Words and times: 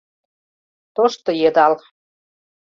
Тошто 0.95 1.29
Йыдал 1.41 1.73